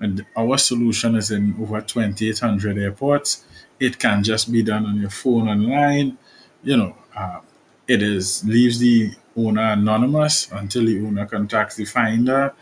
And 0.00 0.24
our 0.36 0.58
solution 0.58 1.16
is 1.16 1.30
in 1.30 1.56
over 1.60 1.80
2,800 1.80 2.78
airports. 2.78 3.44
It 3.80 3.98
can 3.98 4.22
just 4.22 4.50
be 4.52 4.62
done 4.62 4.86
on 4.86 5.00
your 5.00 5.10
phone 5.10 5.48
online. 5.48 6.18
You 6.62 6.76
know, 6.76 6.96
uh, 7.16 7.40
it 7.88 8.02
is 8.02 8.44
leaves 8.44 8.78
the 8.78 9.12
owner 9.36 9.72
anonymous 9.72 10.50
until 10.52 10.84
the 10.84 11.00
owner 11.04 11.26
contacts 11.26 11.76
the 11.76 11.86
finder. 11.86 12.54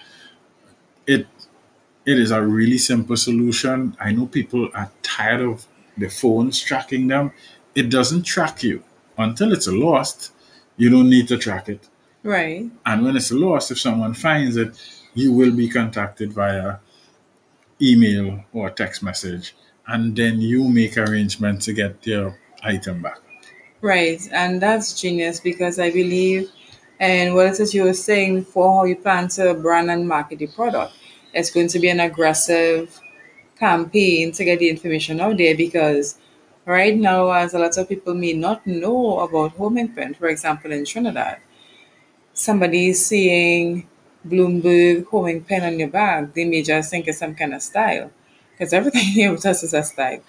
It 1.07 1.27
it 2.07 2.19
is 2.19 2.31
a 2.31 2.41
really 2.41 2.79
simple 2.79 3.17
solution. 3.17 3.97
I 4.01 4.13
know 4.13 4.27
people 4.27 4.71
are 4.75 4.91
tired 5.03 5.41
of 5.41 5.67
the 5.99 6.09
phones 6.09 6.61
tracking 6.61 7.09
them. 7.09 7.33
It 7.75 7.91
doesn't 7.91 8.23
track 8.23 8.63
you 8.63 8.85
until 9.19 9.53
it's 9.53 9.67
lost. 9.67 10.33
You 10.77 10.89
don't 10.91 11.11
need 11.11 11.27
to 11.29 11.37
track 11.37 11.69
it. 11.69 11.89
Right. 12.23 12.71
And 12.85 13.05
when 13.05 13.17
it's 13.17 13.33
lost, 13.33 13.71
if 13.71 13.81
someone 13.81 14.15
finds 14.15 14.57
it, 14.57 14.79
you 15.15 15.33
will 15.33 15.53
be 15.53 15.69
contacted 15.69 16.33
via 16.33 16.77
email 17.81 18.45
or 18.53 18.71
text 18.71 19.03
message, 19.03 19.55
and 19.87 20.15
then 20.15 20.41
you 20.41 20.69
make 20.69 20.97
arrangements 20.97 21.65
to 21.67 21.73
get 21.73 22.07
your 22.07 22.39
item 22.63 23.03
back. 23.03 23.19
Right. 23.87 24.21
And 24.33 24.61
that's 24.61 25.01
genius 25.01 25.39
because 25.39 25.79
I 25.79 25.91
believe 25.93 26.51
and 26.99 27.37
what 27.37 27.47
it 27.47 27.61
is 27.61 27.73
you 27.73 27.85
were 27.85 27.95
saying 27.95 28.47
for 28.47 28.67
how 28.79 28.85
you 28.85 28.97
plan 28.97 29.29
to 29.37 29.55
brand 29.55 29.93
and 29.93 30.09
market 30.09 30.41
the 30.41 30.49
product. 30.49 30.93
It's 31.33 31.53
going 31.53 31.69
to 31.69 31.79
be 31.79 31.89
an 31.89 32.01
aggressive 32.01 32.99
campaign 33.59 34.33
to 34.33 34.45
get 34.45 34.59
the 34.59 34.71
information 34.71 35.21
out 35.21 35.37
there 35.37 35.57
because 35.57 36.19
right 36.65 36.97
now, 36.97 37.31
as 37.31 37.55
a 37.55 37.61
lot 37.61 37.79
of 37.79 37.89
people 37.89 38.15
may 38.15 38.33
not 38.33 38.67
know 38.67 39.21
about 39.21 39.57
HomingPIN, 39.57 40.17
for 40.17 40.27
example, 40.29 40.73
in 40.73 40.85
Trinidad, 40.85 41.39
somebody 42.33 42.93
seeing 42.93 43.89
Bloomberg 44.27 45.05
HomingPIN 45.05 45.63
on 45.67 45.79
your 45.79 45.89
bag, 45.89 46.35
they 46.35 46.45
may 46.45 46.63
just 46.63 46.91
think 46.91 47.07
it's 47.07 47.19
some 47.19 47.35
kind 47.35 47.55
of 47.55 47.63
style 47.63 48.11
because 48.53 48.73
everything 48.73 49.05
here 49.19 49.33
with 49.33 49.47
us 49.47 49.63
is 49.63 49.75
a 49.75 49.83
style, 49.83 50.21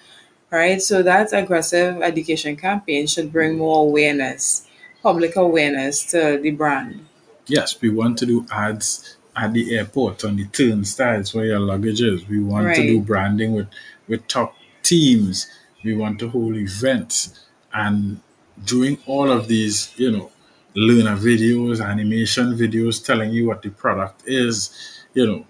right? 0.50 0.80
So 0.80 1.02
that 1.02 1.32
aggressive 1.32 2.02
education 2.02 2.56
campaign 2.56 3.06
should 3.06 3.32
bring 3.32 3.58
more 3.58 3.82
awareness, 3.84 4.66
public 5.02 5.36
awareness 5.36 6.04
to 6.10 6.38
the 6.42 6.50
brand. 6.50 7.06
Yes, 7.46 7.80
we 7.80 7.90
want 7.90 8.18
to 8.18 8.26
do 8.26 8.46
ads 8.50 9.16
at 9.36 9.52
the 9.52 9.76
airport 9.76 10.24
on 10.24 10.36
the 10.36 10.46
turnstiles 10.46 11.34
where 11.34 11.46
your 11.46 11.60
luggage 11.60 12.02
is. 12.02 12.28
We 12.28 12.40
want 12.40 12.74
to 12.74 12.82
do 12.82 13.00
branding 13.00 13.54
with, 13.54 13.68
with 14.06 14.26
top 14.28 14.56
teams. 14.82 15.46
We 15.84 15.94
want 15.96 16.18
to 16.20 16.28
hold 16.28 16.56
events. 16.56 17.46
And 17.72 18.20
doing 18.64 18.98
all 19.06 19.30
of 19.30 19.48
these, 19.48 19.92
you 19.96 20.10
know, 20.10 20.30
learner 20.74 21.16
videos, 21.16 21.84
animation 21.84 22.54
videos 22.54 23.04
telling 23.04 23.30
you 23.30 23.46
what 23.46 23.62
the 23.62 23.70
product 23.70 24.22
is, 24.26 24.70
you 25.14 25.26
know, 25.26 25.46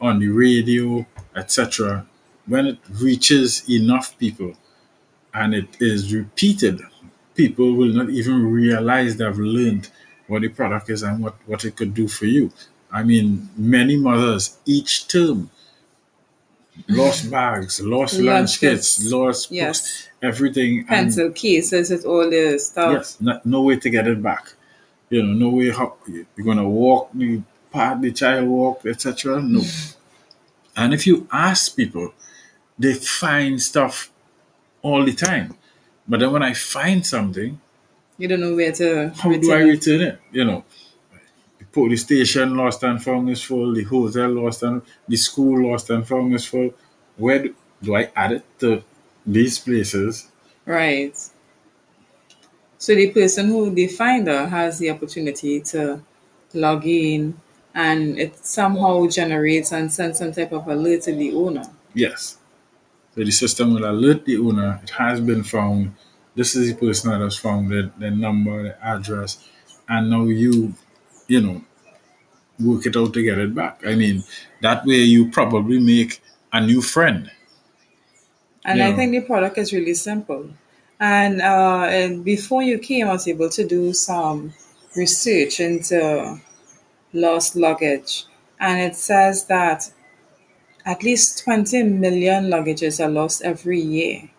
on 0.00 0.18
the 0.18 0.28
radio, 0.28 1.04
etc. 1.36 2.06
When 2.46 2.66
it 2.66 2.78
reaches 3.00 3.68
enough 3.68 4.18
people 4.18 4.54
and 5.32 5.54
it 5.54 5.68
is 5.80 6.12
repeated, 6.14 6.80
people 7.34 7.72
will 7.74 7.92
not 7.92 8.10
even 8.10 8.50
realize 8.50 9.16
they've 9.16 9.38
learned 9.38 9.90
what 10.26 10.42
the 10.42 10.48
product 10.48 10.90
is 10.90 11.02
and 11.02 11.22
what, 11.22 11.34
what 11.46 11.64
it 11.64 11.76
could 11.76 11.94
do 11.94 12.06
for 12.08 12.26
you. 12.26 12.52
I 12.92 13.02
mean, 13.02 13.48
many 13.56 13.96
mothers 13.96 14.58
each 14.66 15.08
term 15.08 15.50
lost 16.88 17.30
bags, 17.38 17.80
lost 17.80 18.18
lunch 18.20 18.60
kits, 18.60 19.04
lost 19.10 19.48
books, 19.48 19.52
Yes. 19.52 20.08
everything, 20.22 20.80
and 20.80 20.88
Pencil 20.88 21.30
cases 21.30 21.90
with 21.90 22.04
all 22.04 22.28
the 22.30 22.58
stuff. 22.58 22.92
yes, 22.92 23.20
not, 23.20 23.44
no 23.46 23.62
way 23.62 23.76
to 23.76 23.90
get 23.90 24.06
it 24.06 24.22
back. 24.22 24.52
You 25.10 25.22
know, 25.22 25.32
no 25.32 25.48
way 25.56 25.70
how 25.70 25.96
you're 26.06 26.44
gonna 26.44 26.68
walk 26.68 27.10
the 27.14 27.42
part 27.70 28.00
the 28.00 28.12
child 28.12 28.48
walk, 28.48 28.84
etc. 28.86 29.40
No. 29.42 29.62
And 30.76 30.92
if 30.92 31.06
you 31.06 31.28
ask 31.30 31.76
people, 31.76 32.12
they 32.78 32.94
find 32.94 33.60
stuff 33.60 34.10
all 34.82 35.04
the 35.04 35.12
time. 35.12 35.54
But 36.08 36.20
then 36.20 36.32
when 36.32 36.42
I 36.42 36.52
find 36.54 37.04
something, 37.06 37.60
You 38.18 38.28
don't 38.28 38.40
know 38.40 38.54
where 38.54 38.72
to 38.72 39.08
how 39.20 39.30
do 39.32 39.52
I 39.52 39.60
return 39.60 39.68
it. 39.68 39.70
return 39.72 40.00
it? 40.02 40.20
You 40.32 40.44
know, 40.44 40.64
the 41.58 41.64
police 41.66 42.02
station 42.02 42.56
lost 42.56 42.82
and 42.82 43.02
found 43.02 43.28
is 43.30 43.42
full, 43.42 43.74
the 43.74 43.84
hotel 43.84 44.30
lost 44.30 44.62
and 44.62 44.82
the 45.08 45.16
school 45.16 45.70
lost 45.70 45.90
and 45.90 46.06
found 46.06 46.34
is 46.34 46.44
full. 46.46 46.70
Where 47.16 47.40
do, 47.42 47.54
do 47.82 47.96
I 47.96 48.10
add 48.14 48.32
it 48.32 48.44
to 48.60 48.82
these 49.26 49.58
places? 49.58 50.30
Right. 50.66 51.16
So 52.78 52.94
the 52.94 53.10
person 53.10 53.48
who 53.48 53.70
the 53.70 53.86
finder 53.88 54.46
has 54.46 54.78
the 54.78 54.90
opportunity 54.90 55.60
to 55.72 56.02
log 56.52 56.86
in 56.86 57.40
and 57.74 58.18
it 58.18 58.36
somehow 58.44 59.06
generates 59.08 59.72
and 59.72 59.90
sends 59.92 60.18
some 60.18 60.32
type 60.32 60.52
of 60.52 60.68
alert 60.68 61.02
to 61.02 61.12
the 61.12 61.32
owner. 61.32 61.64
Yes. 61.94 62.36
So 63.14 63.22
the 63.22 63.30
system 63.30 63.74
will 63.74 63.88
alert 63.88 64.24
the 64.24 64.38
owner. 64.38 64.80
It 64.82 64.90
has 64.90 65.20
been 65.20 65.44
found. 65.44 65.94
This 66.34 66.56
is 66.56 66.68
the 66.68 66.74
person 66.74 67.10
that 67.10 67.20
has 67.20 67.36
found 67.36 67.72
it, 67.72 67.98
the 67.98 68.10
number, 68.10 68.64
the 68.64 68.84
address, 68.84 69.48
and 69.88 70.10
now 70.10 70.24
you, 70.24 70.74
you 71.28 71.40
know, 71.40 71.62
work 72.58 72.86
it 72.86 72.96
out 72.96 73.12
to 73.14 73.22
get 73.22 73.38
it 73.38 73.54
back. 73.54 73.82
I 73.86 73.94
mean, 73.94 74.24
that 74.60 74.84
way 74.84 74.96
you 74.96 75.30
probably 75.30 75.78
make 75.78 76.20
a 76.52 76.60
new 76.60 76.82
friend. 76.82 77.30
And 78.64 78.82
I 78.82 78.92
think 78.94 79.12
the 79.12 79.20
product 79.20 79.58
is 79.58 79.72
really 79.72 79.94
simple. 79.94 80.50
And 80.98 81.42
uh, 81.42 81.86
and 81.88 82.24
before 82.24 82.62
you 82.62 82.78
came, 82.78 83.06
I 83.08 83.12
was 83.12 83.28
able 83.28 83.50
to 83.50 83.66
do 83.66 83.92
some 83.92 84.54
research 84.96 85.60
into 85.60 86.40
lost 87.12 87.56
luggage, 87.56 88.24
and 88.58 88.80
it 88.80 88.96
says 88.96 89.44
that 89.46 89.92
at 90.84 91.02
least 91.02 91.42
20 91.44 91.82
million 91.84 92.44
luggages 92.46 93.04
are 93.04 93.10
lost 93.10 93.42
every 93.42 93.80
year. 93.80 94.30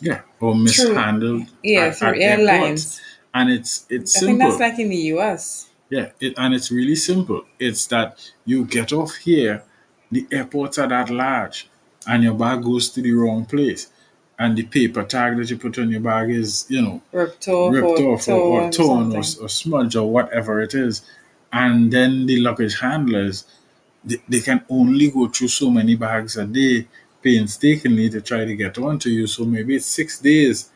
Yeah. 0.00 0.22
Or 0.40 0.54
mishandled 0.54 1.46
Yeah, 1.62 1.86
at, 1.86 1.96
through 1.98 2.08
at 2.08 2.18
airlines. 2.18 2.98
airports. 2.98 3.00
And 3.32 3.50
it's 3.50 3.86
it's 3.88 4.16
I 4.16 4.20
simple. 4.20 4.38
think 4.38 4.38
that's 4.50 4.60
like 4.60 4.78
in 4.80 4.88
the 4.88 4.96
US. 5.14 5.68
Yeah, 5.88 6.10
it, 6.20 6.34
and 6.36 6.54
it's 6.54 6.70
really 6.70 6.96
simple. 6.96 7.44
It's 7.58 7.86
that 7.88 8.18
you 8.44 8.64
get 8.64 8.92
off 8.92 9.14
here, 9.16 9.62
the 10.10 10.26
airports 10.32 10.78
are 10.78 10.88
that 10.88 11.10
large, 11.10 11.68
and 12.06 12.22
your 12.24 12.34
bag 12.34 12.62
goes 12.62 12.90
to 12.90 13.02
the 13.02 13.12
wrong 13.12 13.44
place, 13.44 13.88
and 14.38 14.56
the 14.56 14.64
paper 14.64 15.02
tag 15.04 15.36
that 15.36 15.50
you 15.50 15.58
put 15.58 15.78
on 15.78 15.90
your 15.90 16.00
bag 16.00 16.30
is, 16.30 16.66
you 16.68 16.80
know, 16.82 17.02
Ripped 17.12 17.46
off 17.48 17.72
ripped 17.72 18.00
or 18.00 18.14
off 18.14 18.28
or, 18.28 18.32
or 18.32 18.60
torn, 18.72 19.10
torn 19.10 19.16
or, 19.16 19.18
or 19.18 19.48
smudged 19.48 19.96
or 19.96 20.10
whatever 20.10 20.60
it 20.60 20.74
is, 20.74 21.02
and 21.52 21.92
then 21.92 22.26
the 22.26 22.40
luggage 22.40 22.78
handlers, 22.80 23.44
they, 24.04 24.16
they 24.28 24.40
can 24.40 24.64
only 24.68 25.10
go 25.10 25.28
through 25.28 25.48
so 25.48 25.70
many 25.70 25.94
bags 25.96 26.36
a 26.36 26.46
day 26.46 26.86
painstakingly 27.22 28.08
to 28.10 28.20
try 28.20 28.44
to 28.44 28.54
get 28.54 28.78
onto 28.78 29.10
you. 29.10 29.26
So 29.26 29.44
maybe 29.44 29.76
it's 29.76 29.86
six 29.86 30.18
days, 30.18 30.70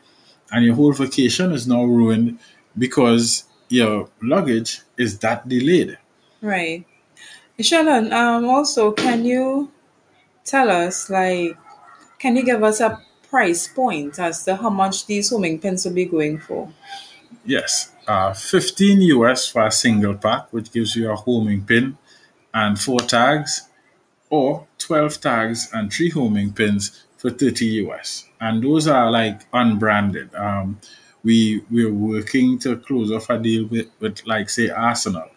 and 0.51 0.63
your 0.63 0.75
whole 0.75 0.93
vacation 0.93 1.51
is 1.51 1.67
now 1.67 1.83
ruined 1.83 2.39
because 2.77 3.45
your 3.69 4.09
luggage 4.21 4.81
is 4.97 5.17
that 5.19 5.47
delayed. 5.47 5.97
Right. 6.41 6.85
Shannon, 7.59 8.11
um, 8.13 8.45
also, 8.45 8.91
can 8.91 9.25
you 9.25 9.71
tell 10.43 10.69
us, 10.69 11.09
like, 11.09 11.57
can 12.19 12.35
you 12.35 12.43
give 12.43 12.63
us 12.63 12.79
a 12.79 13.01
price 13.29 13.67
point 13.67 14.19
as 14.19 14.43
to 14.43 14.55
how 14.55 14.69
much 14.69 15.07
these 15.07 15.31
HomingPINs 15.31 15.85
will 15.85 15.93
be 15.93 16.05
going 16.05 16.37
for? 16.37 16.71
Yes, 17.45 17.91
uh, 18.07 18.33
15 18.33 19.01
US 19.01 19.47
for 19.47 19.65
a 19.65 19.71
single 19.71 20.15
pack, 20.15 20.51
which 20.51 20.71
gives 20.71 20.95
you 20.95 21.09
a 21.11 21.15
homing 21.15 21.63
pin 21.65 21.97
and 22.55 22.79
four 22.79 23.01
tags, 23.01 23.69
or 24.31 24.65
12 24.79 25.21
tags 25.21 25.69
and 25.73 25.93
three 25.93 26.09
homing 26.09 26.51
pins 26.51 27.05
for 27.17 27.29
30 27.29 27.65
US. 27.85 28.27
And 28.41 28.63
those 28.63 28.87
are 28.87 29.11
like 29.11 29.41
unbranded. 29.53 30.33
Um, 30.33 30.79
we 31.23 31.63
we're 31.69 31.93
working 31.93 32.57
to 32.59 32.77
close 32.77 33.11
off 33.11 33.29
a 33.29 33.37
deal 33.37 33.65
with, 33.65 33.87
with 33.99 34.25
like 34.25 34.49
say 34.49 34.69
Arsenal. 34.69 35.29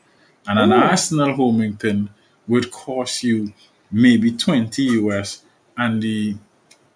And 0.47 0.59
an 0.59 0.73
Ooh. 0.73 0.77
Arsenal 0.77 1.35
homing 1.35 1.77
pin 1.77 2.09
would 2.47 2.71
cost 2.71 3.23
you 3.23 3.53
maybe 3.91 4.33
20 4.33 4.83
US 4.83 5.43
and 5.77 6.03
the 6.03 6.37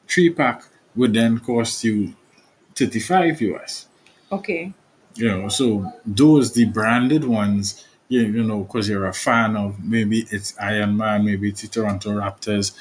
three 0.08 0.30
pack 0.30 0.64
would 0.94 1.14
then 1.14 1.38
cost 1.38 1.84
you 1.84 2.14
35 2.74 3.40
US. 3.42 3.86
Okay. 4.30 4.72
You 5.14 5.28
know, 5.28 5.48
so 5.48 5.92
those 6.06 6.52
the 6.52 6.66
branded 6.66 7.24
ones, 7.24 7.86
you, 8.12 8.21
you 8.21 8.42
know, 8.42 8.61
because 8.61 8.90
you're 8.90 9.07
a 9.07 9.14
fan 9.14 9.57
of 9.57 9.83
maybe 9.83 10.26
it's 10.31 10.54
Iron 10.61 10.99
Man, 10.99 11.25
maybe 11.25 11.49
it's 11.49 11.62
the 11.62 11.69
Toronto 11.69 12.11
Raptors. 12.11 12.76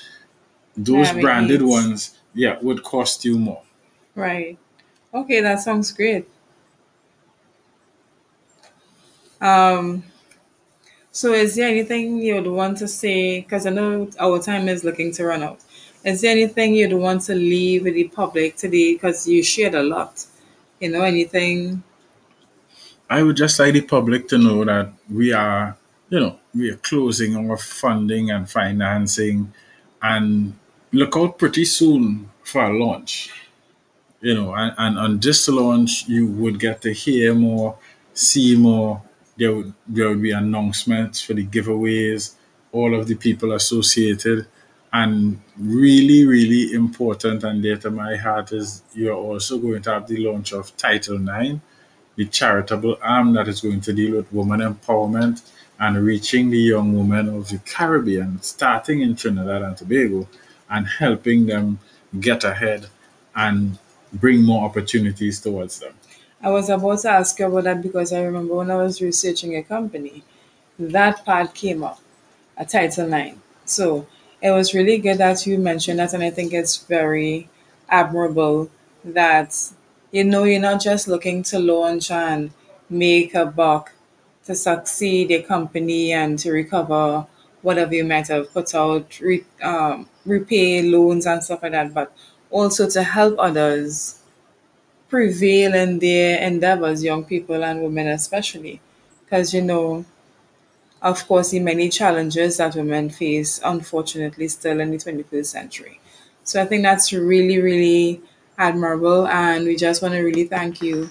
Those 0.75 1.07
Miami 1.07 1.21
branded 1.21 1.61
ones, 1.61 2.17
yeah, 2.33 2.57
would 2.61 2.83
cost 2.83 3.23
you 3.23 3.39
more. 3.39 3.61
Right. 4.13 4.57
Okay, 5.13 5.39
that 5.39 5.61
sounds 5.61 5.93
great. 5.93 6.27
Um, 9.39 10.03
so 11.11 11.31
is 11.33 11.55
there 11.55 11.69
anything 11.69 12.17
you'd 12.17 12.47
want 12.47 12.77
to 12.79 12.87
say? 12.87 13.39
Because 13.39 13.65
I 13.65 13.69
know 13.69 14.09
our 14.19 14.41
time 14.41 14.67
is 14.67 14.83
looking 14.83 15.13
to 15.13 15.25
run 15.25 15.43
out. 15.43 15.59
Is 16.03 16.21
there 16.21 16.31
anything 16.31 16.75
you'd 16.75 16.93
want 16.93 17.21
to 17.23 17.35
leave 17.35 17.83
with 17.83 17.93
the 17.93 18.09
public 18.09 18.57
today? 18.57 18.93
Because 18.93 19.27
you 19.27 19.43
shared 19.43 19.75
a 19.75 19.83
lot. 19.83 20.25
You 20.81 20.89
know, 20.89 21.03
anything? 21.03 21.83
I 23.11 23.23
would 23.23 23.35
just 23.35 23.59
like 23.59 23.73
the 23.73 23.81
public 23.81 24.29
to 24.29 24.37
know 24.37 24.63
that 24.63 24.93
we 25.09 25.33
are, 25.33 25.75
you 26.09 26.21
know, 26.21 26.39
we 26.55 26.69
are 26.69 26.77
closing 26.77 27.35
our 27.35 27.57
funding 27.57 28.31
and 28.31 28.49
financing 28.49 29.51
and 30.01 30.53
look 30.93 31.17
out 31.17 31.37
pretty 31.37 31.65
soon 31.65 32.29
for 32.41 32.63
a 32.63 32.73
launch. 32.73 33.29
You 34.21 34.35
know, 34.35 34.55
and, 34.55 34.73
and 34.77 34.97
on 34.97 35.19
this 35.19 35.49
launch, 35.49 36.07
you 36.07 36.25
would 36.25 36.57
get 36.57 36.81
to 36.83 36.93
hear 36.93 37.35
more, 37.35 37.77
see 38.13 38.55
more. 38.55 39.01
There 39.35 39.55
would, 39.55 39.73
there 39.89 40.07
would 40.07 40.21
be 40.21 40.31
announcements 40.31 41.19
for 41.19 41.33
the 41.33 41.45
giveaways, 41.45 42.35
all 42.71 42.97
of 42.97 43.07
the 43.07 43.15
people 43.15 43.51
associated. 43.51 44.47
And 44.93 45.41
really, 45.57 46.25
really 46.25 46.71
important 46.71 47.43
and 47.43 47.61
dear 47.61 47.75
to 47.75 47.91
my 47.91 48.15
heart 48.15 48.53
is 48.53 48.83
you're 48.93 49.13
also 49.13 49.57
going 49.57 49.81
to 49.81 49.91
have 49.91 50.07
the 50.07 50.25
launch 50.25 50.53
of 50.53 50.77
Title 50.77 51.17
IX 51.27 51.59
the 52.15 52.25
charitable 52.25 52.97
arm 53.01 53.33
that 53.33 53.47
is 53.47 53.61
going 53.61 53.81
to 53.81 53.93
deal 53.93 54.15
with 54.15 54.31
women 54.33 54.59
empowerment 54.59 55.41
and 55.79 56.05
reaching 56.05 56.49
the 56.49 56.59
young 56.59 56.95
women 56.95 57.35
of 57.35 57.49
the 57.49 57.57
Caribbean, 57.59 58.41
starting 58.41 59.01
in 59.01 59.15
Trinidad 59.15 59.61
and 59.61 59.75
Tobago, 59.75 60.27
and 60.69 60.87
helping 60.87 61.47
them 61.47 61.79
get 62.19 62.43
ahead 62.43 62.87
and 63.35 63.79
bring 64.13 64.43
more 64.43 64.65
opportunities 64.65 65.39
towards 65.39 65.79
them. 65.79 65.93
I 66.43 66.49
was 66.49 66.69
about 66.69 66.99
to 66.99 67.09
ask 67.09 67.39
you 67.39 67.45
about 67.47 67.63
that 67.65 67.81
because 67.81 68.11
I 68.13 68.21
remember 68.21 68.55
when 68.55 68.71
I 68.71 68.75
was 68.75 69.01
researching 69.01 69.55
a 69.55 69.63
company, 69.63 70.23
that 70.77 71.23
part 71.23 71.53
came 71.53 71.83
up, 71.83 71.99
a 72.57 72.65
Title 72.65 73.13
IX. 73.13 73.37
So 73.65 74.07
it 74.41 74.51
was 74.51 74.73
really 74.73 74.97
good 74.97 75.19
that 75.19 75.45
you 75.45 75.57
mentioned 75.57 75.99
that, 75.99 76.13
and 76.13 76.23
I 76.23 76.31
think 76.31 76.53
it's 76.53 76.77
very 76.77 77.49
admirable 77.89 78.69
that 79.03 79.55
you 80.11 80.23
know 80.23 80.43
you're 80.43 80.59
not 80.61 80.81
just 80.81 81.07
looking 81.07 81.43
to 81.43 81.59
launch 81.59 82.11
and 82.11 82.51
make 82.89 83.33
a 83.33 83.45
buck 83.45 83.91
to 84.45 84.55
succeed 84.55 85.29
your 85.29 85.43
company 85.43 86.11
and 86.13 86.39
to 86.39 86.51
recover 86.51 87.25
whatever 87.61 87.93
you 87.93 88.03
might 88.03 88.27
have 88.27 88.51
put 88.53 88.73
out, 88.73 89.19
re, 89.19 89.43
um, 89.61 90.07
repay 90.25 90.81
loans 90.81 91.27
and 91.27 91.43
stuff 91.43 91.61
like 91.61 91.71
that, 91.73 91.93
but 91.93 92.11
also 92.49 92.89
to 92.89 93.03
help 93.03 93.35
others 93.37 94.19
prevail 95.09 95.73
in 95.75 95.99
their 95.99 96.41
endeavors, 96.41 97.03
young 97.03 97.23
people 97.25 97.63
and 97.63 97.81
women 97.83 98.07
especially. 98.07 98.81
Because, 99.25 99.53
you 99.53 99.61
know, 99.61 100.05
of 101.01 101.27
course, 101.27 101.49
the 101.49 101.59
many 101.59 101.89
challenges 101.89 102.57
that 102.57 102.75
women 102.75 103.09
face, 103.09 103.59
unfortunately, 103.63 104.47
still 104.47 104.79
in 104.79 104.91
the 104.91 104.97
21st 104.97 105.51
century. 105.51 105.99
So 106.43 106.61
I 106.61 106.65
think 106.65 106.83
that's 106.83 107.11
really, 107.13 107.59
really 107.59 108.21
admirable. 108.61 109.27
And 109.27 109.65
we 109.65 109.75
just 109.75 110.01
want 110.01 110.13
to 110.13 110.21
really 110.21 110.45
thank 110.45 110.81
you 110.81 111.09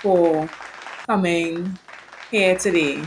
for 0.00 0.48
coming 1.06 1.78
here 2.30 2.56
today. 2.56 3.02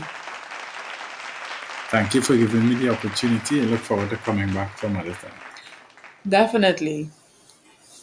Thank 1.88 2.14
you 2.14 2.20
for 2.20 2.36
giving 2.36 2.68
me 2.68 2.74
the 2.74 2.90
opportunity. 2.90 3.62
I 3.62 3.64
look 3.64 3.80
forward 3.80 4.10
to 4.10 4.16
coming 4.18 4.52
back 4.52 4.78
some 4.78 4.96
other 4.96 5.12
time. 5.12 5.32
Definitely. 6.28 7.10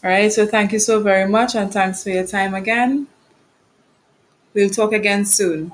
All 0.04 0.10
right. 0.10 0.32
So 0.32 0.46
thank 0.46 0.72
you 0.72 0.80
so 0.80 1.02
very 1.02 1.30
much. 1.30 1.56
And 1.56 1.72
thanks 1.72 2.04
for 2.04 2.10
your 2.10 2.26
time 2.26 2.54
again. 2.54 3.08
We'll 4.54 4.70
talk 4.70 4.94
again 4.94 5.26
soon. 5.26 5.72